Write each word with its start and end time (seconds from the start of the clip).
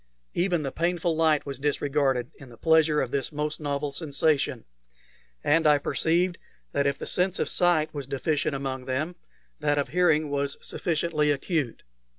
Even 0.33 0.63
the 0.63 0.71
painful 0.71 1.15
light 1.15 1.45
was 1.45 1.59
disregarded 1.59 2.31
in 2.39 2.49
the 2.49 2.57
pleasure 2.57 3.01
of 3.01 3.11
this 3.11 3.31
most 3.31 3.59
novel 3.59 3.91
sensation, 3.91 4.65
and 5.43 5.67
I 5.67 5.77
perceived 5.77 6.39
that 6.71 6.87
if 6.87 6.97
the 6.97 7.05
sense 7.05 7.37
of 7.37 7.47
sight 7.47 7.93
was 7.93 8.07
deficient 8.07 8.55
among 8.55 8.85
them, 8.85 9.15
that 9.59 9.77
of 9.77 9.89
hearing 9.89 10.31
was 10.31 10.57
sufficiently 10.59 11.29
acute. 11.29 11.83